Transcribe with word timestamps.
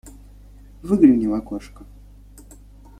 Выгляни 0.81 1.27
в 1.27 1.33
окошко. 1.35 1.85